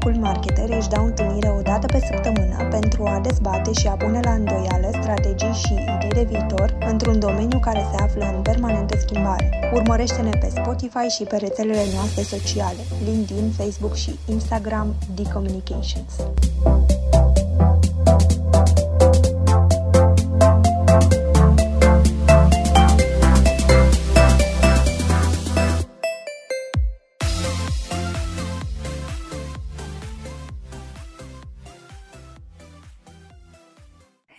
[0.00, 4.20] Cool Marketer își dau întâlnire o dată pe săptămână pentru a dezbate și a pune
[4.22, 9.70] la îndoială strategii și idei de viitor într-un domeniu care se află în permanentă schimbare.
[9.74, 16.12] Urmărește-ne pe Spotify și pe rețelele noastre sociale, LinkedIn, Facebook și Instagram, D-Communications.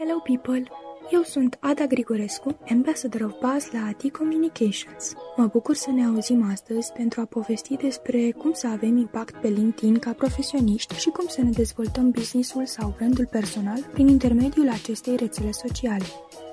[0.03, 0.63] Hello people!
[1.11, 5.13] Eu sunt Ada Grigorescu, Ambassador of Buzz la AT Communications.
[5.35, 9.47] Mă bucur să ne auzim astăzi pentru a povesti despre cum să avem impact pe
[9.47, 15.15] LinkedIn ca profesioniști și cum să ne dezvoltăm businessul sau brandul personal prin intermediul acestei
[15.15, 16.05] rețele sociale.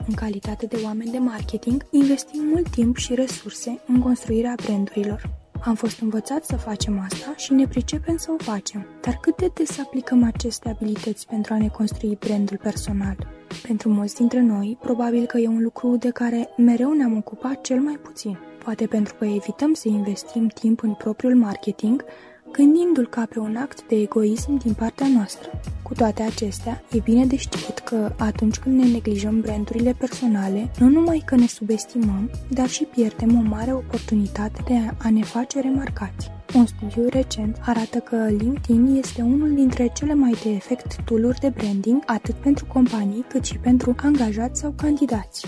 [0.06, 5.30] În calitate de oameni de marketing, investim mult timp și resurse în construirea brandurilor.
[5.64, 8.86] Am fost învățați să facem asta și ne pricepem să o facem.
[9.00, 13.38] Dar cât de des aplicăm aceste abilități pentru a ne construi brandul personal?
[13.66, 17.80] Pentru mulți dintre noi, probabil că e un lucru de care mereu ne-am ocupat cel
[17.80, 18.38] mai puțin.
[18.64, 22.05] Poate pentru că evităm să investim timp în propriul marketing,
[22.52, 25.50] gândindu-l ca pe un act de egoism din partea noastră.
[25.82, 30.88] Cu toate acestea, e bine de știut că atunci când ne neglijăm brandurile personale, nu
[30.88, 36.30] numai că ne subestimăm, dar și pierdem o mare oportunitate de a ne face remarcați.
[36.54, 41.48] Un studiu recent arată că LinkedIn este unul dintre cele mai de efect tooluri de
[41.48, 45.46] branding atât pentru companii cât și pentru angajați sau candidați.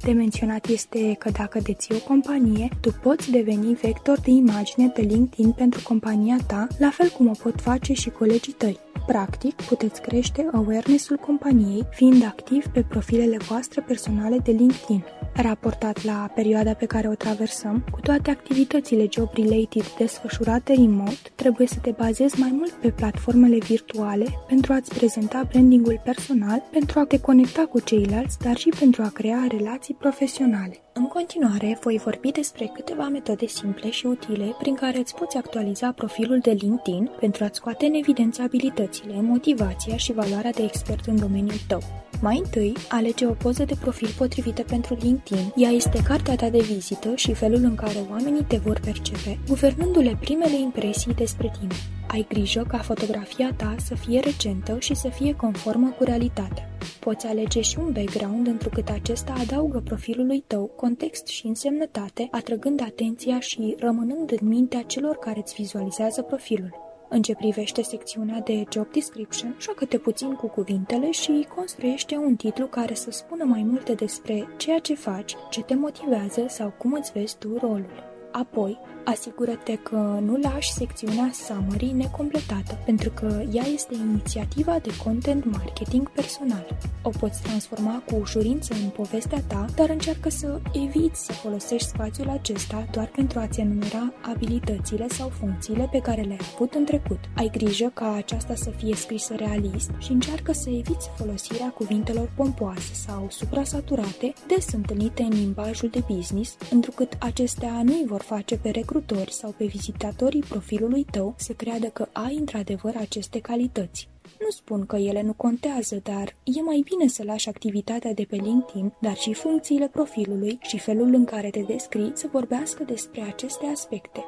[0.00, 5.00] De menționat este că dacă deții o companie, tu poți deveni vector de imagine pe
[5.00, 8.78] LinkedIn pentru compania ta, la fel cum o pot face și colegii tăi.
[9.06, 15.04] Practic, puteți crește awareness-ul companiei fiind activ pe profilele voastre personale de LinkedIn.
[15.34, 21.78] Raportat la perioada pe care o traversăm, cu toate activitățile job-related desfășurate remote, trebuie să
[21.82, 27.20] te bazezi mai mult pe platformele virtuale pentru a-ți prezenta brandingul personal, pentru a te
[27.20, 30.76] conecta cu ceilalți, dar și pentru a crea relații profesionale.
[30.94, 35.92] În continuare, voi vorbi despre câteva metode simple și utile prin care îți poți actualiza
[35.92, 41.18] profilul de LinkedIn pentru a-ți scoate în evidență abilitățile, motivația și valoarea de expert în
[41.18, 41.80] domeniul tău.
[42.20, 45.21] Mai întâi, alege o poză de profil potrivită pentru LinkedIn.
[45.56, 50.16] Ea este cartea ta de vizită și felul în care oamenii te vor percepe, guvernându-le
[50.20, 51.74] primele impresii despre tine.
[52.08, 56.68] Ai grijă ca fotografia ta să fie recentă și să fie conformă cu realitatea.
[57.00, 63.40] Poți alege și un background întrucât acesta adaugă profilului tău context și însemnătate, atrăgând atenția
[63.40, 66.91] și rămânând în mintea celor care îți vizualizează profilul.
[67.14, 72.66] În ce privește secțiunea de job description, joacă-te puțin cu cuvintele și construiește un titlu
[72.66, 77.12] care să spună mai multe despre ceea ce faci, ce te motivează sau cum îți
[77.12, 78.11] vezi tu rolul.
[78.32, 85.44] Apoi, asigură-te că nu lași secțiunea summary necompletată, pentru că ea este inițiativa de content
[85.44, 86.66] marketing personal.
[87.02, 92.28] O poți transforma cu ușurință în povestea ta, dar încearcă să eviți să folosești spațiul
[92.28, 97.18] acesta doar pentru a-ți enumera abilitățile sau funcțiile pe care le-ai avut în trecut.
[97.36, 102.94] Ai grijă ca aceasta să fie scrisă realist și încearcă să eviți folosirea cuvintelor pompoase
[103.06, 108.70] sau suprasaturate des întâlnite în limbajul de business, întrucât acestea nu îi vor face pe
[108.70, 114.08] recrutori sau pe vizitatorii profilului tău să creadă că ai într-adevăr aceste calități.
[114.40, 118.36] Nu spun că ele nu contează, dar e mai bine să lași activitatea de pe
[118.36, 123.66] LinkedIn, dar și funcțiile profilului și felul în care te descrii să vorbească despre aceste
[123.66, 124.24] aspecte.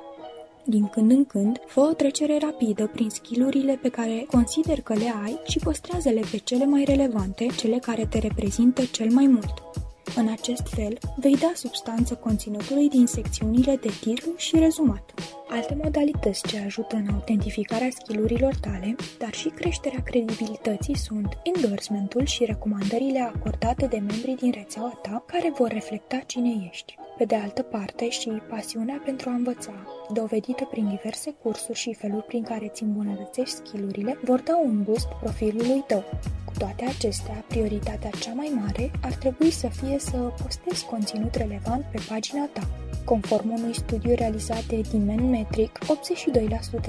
[0.66, 5.12] Din când în când, fă o trecere rapidă prin skillurile pe care consider că le
[5.24, 9.83] ai și păstrează-le pe cele mai relevante, cele care te reprezintă cel mai mult.
[10.16, 15.14] În acest fel, vei da substanță conținutului din secțiunile de titlu și rezumat.
[15.48, 22.44] Alte modalități ce ajută în autentificarea skillurilor tale, dar și creșterea credibilității sunt endorsementul și
[22.44, 26.94] recomandările acordate de membrii din rețeaua ta care vor reflecta cine ești.
[27.18, 29.72] Pe de altă parte, și pasiunea pentru a învăța,
[30.12, 35.08] dovedită prin diverse cursuri și feluri prin care îți îmbunătățești skillurile, vor da un boost
[35.20, 36.04] profilului tău.
[36.44, 41.84] Cu toate acestea, prioritatea cea mai mare ar trebui să fie să postezi conținut relevant
[41.92, 42.68] pe pagina ta.
[43.04, 45.78] Conform unui studiu realizat de Demand Metric,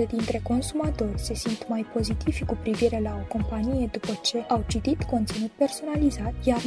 [0.04, 4.64] 82% dintre consumatori se simt mai pozitivi cu privire la o companie după ce au
[4.68, 6.62] citit conținut personalizat, iar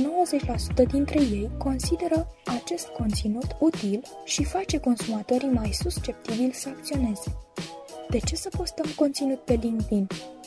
[0.84, 2.26] 90% dintre ei consideră
[2.62, 7.36] acest conținut util și face consumatorii mai susceptibili să acționeze.
[8.10, 10.06] De ce să postăm conținut pe LinkedIn?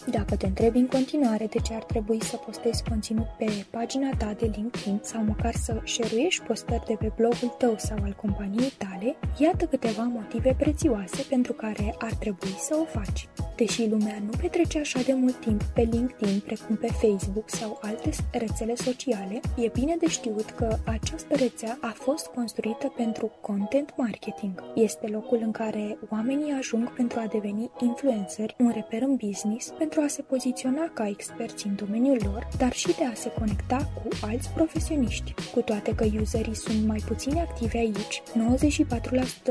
[0.09, 4.35] Dacă te întrebi în continuare de ce ar trebui să postezi conținut pe pagina ta
[4.39, 9.15] de LinkedIn sau măcar să șeruiești postări de pe blogul tău sau al companiei tale,
[9.37, 13.27] iată câteva motive prețioase pentru care ar trebui să o faci.
[13.55, 18.09] Deși lumea nu petrece așa de mult timp pe LinkedIn precum pe Facebook sau alte
[18.31, 24.63] rețele sociale, e bine de știut că această rețea a fost construită pentru content marketing.
[24.75, 30.01] Este locul în care oamenii ajung pentru a deveni influenceri, un reper în business, pentru
[30.01, 34.07] a se poziționa ca experți în domeniul lor, dar și de a se conecta cu
[34.21, 35.33] alți profesioniști.
[35.53, 38.21] Cu toate că userii sunt mai puțin activi aici,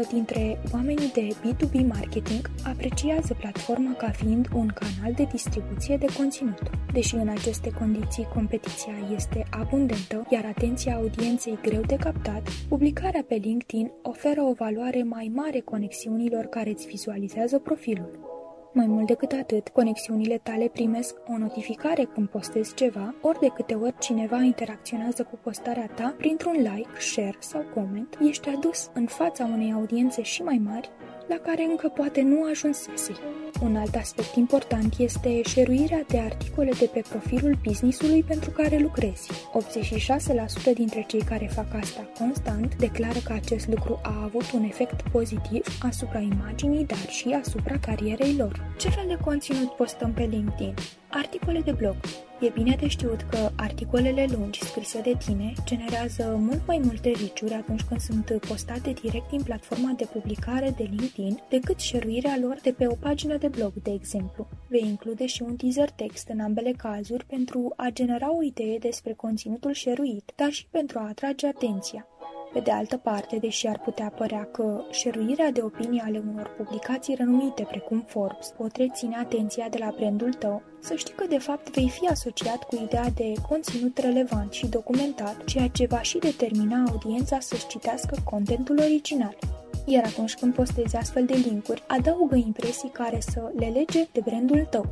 [0.07, 6.07] 94% dintre oamenii de B2B marketing apreciază platforma ca fiind un canal de distribuție de
[6.17, 6.71] conținut.
[6.93, 13.35] Deși în aceste condiții competiția este abundentă, iar atenția audienței greu de captat, publicarea pe
[13.35, 17.59] LinkedIn oferă o valoare mai mare conexiunilor care îți vizualizează
[17.95, 18.29] profilul.
[18.73, 23.75] Mai mult decât atât, conexiunile tale primesc o notificare când postezi ceva, ori de câte
[23.75, 29.45] ori cineva interacționează cu postarea ta printr-un like, share sau comment, ești adus în fața
[29.45, 30.91] unei audiențe și mai mari
[31.31, 33.13] la care încă poate nu ajunsese.
[33.63, 39.31] Un alt aspect important este șeruirea de articole de pe profilul businessului pentru care lucrezi.
[40.71, 45.03] 86% dintre cei care fac asta constant declară că acest lucru a avut un efect
[45.13, 48.75] pozitiv asupra imaginii, dar și asupra carierei lor.
[48.79, 50.75] Ce fel de conținut postăm pe LinkedIn?
[51.11, 51.97] Articole de blog.
[52.41, 57.53] E bine de știut că articolele lungi scrise de tine generează mult mai multe riciuri
[57.53, 62.73] atunci când sunt postate direct din platforma de publicare de LinkedIn decât șeruirea lor de
[62.73, 64.49] pe o pagină de blog, de exemplu.
[64.69, 69.13] Vei include și un teaser text în ambele cazuri pentru a genera o idee despre
[69.13, 72.10] conținutul șeruit, dar și pentru a atrage atenția.
[72.53, 77.15] Pe de altă parte, deși ar putea părea că șeruirea de opinii ale unor publicații
[77.15, 81.71] renumite precum Forbes pot reține atenția de la brandul tău, să știi că de fapt
[81.71, 86.85] vei fi asociat cu ideea de conținut relevant și documentat, ceea ce va și determina
[86.91, 89.37] audiența să-și citească contentul original.
[89.85, 94.67] Iar atunci când postezi astfel de linkuri, adaugă impresii care să le lege de brandul
[94.71, 94.87] tău.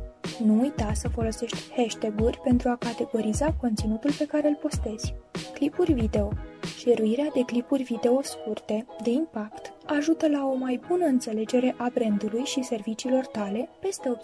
[0.45, 5.13] Nu uita să folosești hashtag-uri pentru a categoriza conținutul pe care îl postezi.
[5.53, 6.31] Clipuri video
[6.79, 12.43] Șeruirea de clipuri video scurte, de impact, ajută la o mai bună înțelegere a brandului
[12.43, 14.17] și serviciilor tale, peste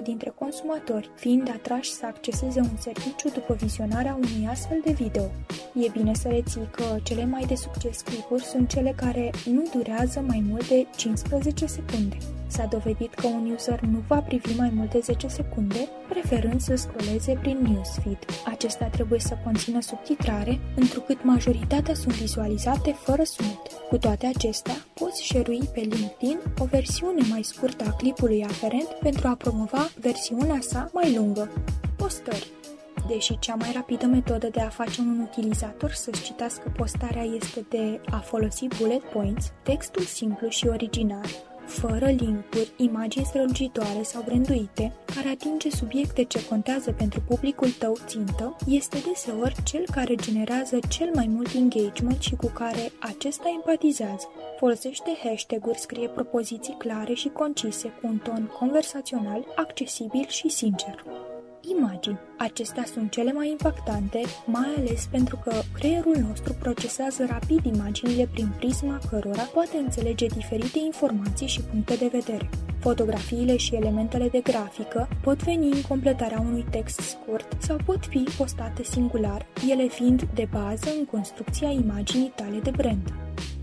[0.00, 5.24] 84% dintre consumatori, fiind atrași să acceseze un serviciu după vizionarea unui astfel de video.
[5.74, 10.24] E bine să reții că cele mai de succes clipuri sunt cele care nu durează
[10.26, 12.16] mai mult de 15 secunde.
[12.46, 16.74] S-a dovedit că un user nu va privi mai mult de 10 secunde, preferând să
[16.74, 18.18] scrolleze prin newsfeed.
[18.44, 23.60] Acesta trebuie să conțină subtitrare, întrucât majoritatea sunt vizualizate fără sunet.
[23.88, 24.61] Cu toate acestea,
[24.94, 30.58] poți șerui pe LinkedIn o versiune mai scurtă a clipului aferent pentru a promova versiunea
[30.60, 31.50] sa mai lungă.
[31.96, 32.50] Postări
[33.08, 38.00] Deși cea mai rapidă metodă de a face un utilizator să-și citească postarea este de
[38.10, 41.26] a folosi bullet points, textul simplu și original,
[41.72, 48.56] fără linkuri, imagini strălucitoare sau branduite, care atinge subiecte ce contează pentru publicul tău țintă,
[48.66, 54.28] este deseori cel care generează cel mai mult engagement și cu care acesta empatizează.
[54.58, 61.04] Folosește hashtag-uri, scrie propoziții clare și concise cu un ton conversațional, accesibil și sincer
[61.78, 62.18] imagini.
[62.38, 68.48] Acestea sunt cele mai impactante, mai ales pentru că creierul nostru procesează rapid imaginile prin
[68.56, 72.48] prisma cărora poate înțelege diferite informații și puncte de vedere.
[72.80, 78.26] Fotografiile și elementele de grafică pot veni în completarea unui text scurt sau pot fi
[78.36, 83.12] postate singular, ele fiind de bază în construcția imaginii tale de brand.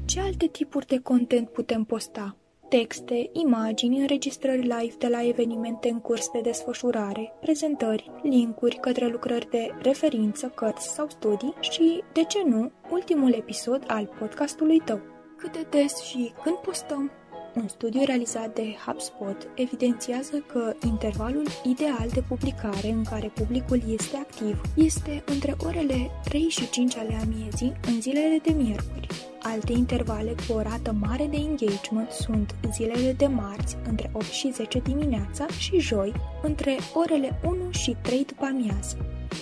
[0.05, 2.38] Ce alte tipuri de content putem posta?
[2.69, 9.49] Texte, imagini, înregistrări live de la evenimente în curs de desfășurare, prezentări, linkuri către lucrări
[9.49, 14.99] de referință, cărți sau studii și, de ce nu, ultimul episod al podcastului tău.
[15.37, 17.11] Cât de des și când postăm?
[17.55, 24.17] Un studiu realizat de HubSpot evidențiază că intervalul ideal de publicare în care publicul este
[24.17, 29.07] activ este între orele 3 și 5 ale amiezii în zilele de miercuri.
[29.41, 34.51] Alte intervale cu o rată mare de engagement sunt zilele de marți între 8 și
[34.51, 38.97] 10 dimineața și joi între orele 1 și 3 după amiază.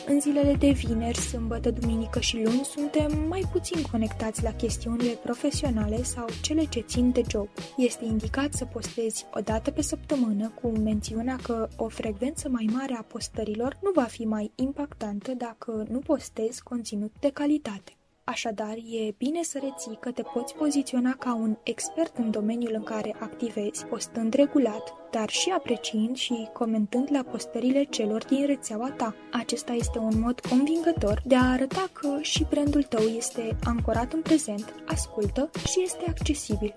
[0.08, 6.04] În zilele de vineri, sâmbătă, duminică și luni suntem mai puțin conectați la chestiunile profesionale
[6.04, 7.48] sau cele ce țin de job.
[7.78, 12.94] Este indicat să postezi o dată pe săptămână cu mențiunea că o frecvență mai mare
[12.94, 17.97] a postărilor nu va fi mai impactantă dacă nu postezi conținut de calitate.
[18.30, 22.84] Așadar, e bine să reții că te poți poziționa ca un expert în domeniul în
[22.84, 29.16] care activezi, postând regulat, dar și apreciind și comentând la postările celor din rețeaua ta.
[29.32, 34.22] Acesta este un mod convingător de a arăta că și brandul tău este ancorat în
[34.22, 36.76] prezent, ascultă și este accesibil.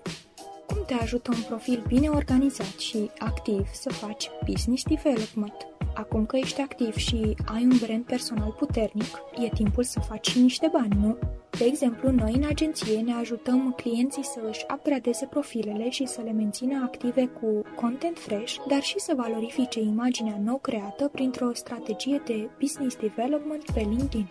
[0.67, 5.67] Cum te ajută un profil bine organizat și activ să faci business development?
[5.95, 10.69] Acum că ești activ și ai un brand personal puternic, e timpul să faci niște
[10.73, 11.17] bani, nu?
[11.57, 16.31] De exemplu, noi în agenție ne ajutăm clienții să își upgradeze profilele și să le
[16.31, 22.49] mențină active cu content fresh, dar și să valorifice imaginea nou creată printr-o strategie de
[22.59, 24.27] business development pe LinkedIn.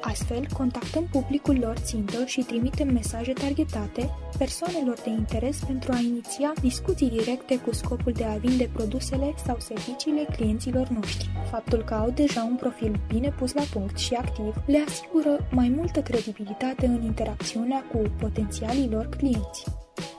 [0.00, 6.52] Astfel, contactăm publicul lor țintă și trimitem mesaje targetate persoanelor de interes pentru a iniția
[6.60, 11.28] discuții directe cu scopul de a vinde produsele sau serviciile clienților noștri.
[11.50, 15.68] Faptul că au deja un profil bine pus la punct și activ le asigură mai
[15.76, 19.64] multă credibilitate în interacțiunea cu potențialii lor clienți.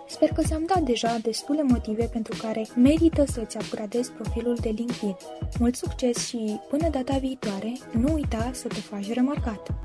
[0.07, 5.15] Sper că ți-am dat deja destule motive pentru care merită să-ți upgradezi profilul de LinkedIn.
[5.59, 9.84] Mult succes și până data viitoare, nu uita să te faci remarcat!